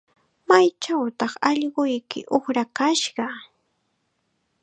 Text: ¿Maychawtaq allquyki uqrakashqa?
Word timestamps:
¿Maychawtaq 0.49 1.33
allquyki 1.49 2.19
uqrakashqa? 2.35 3.25